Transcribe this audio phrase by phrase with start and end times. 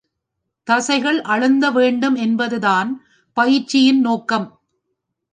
[0.67, 2.89] தசைகள் அழுந்த வேண்டும் என்பது தான்
[3.37, 4.47] பயிற்சியின் நோக்கம்.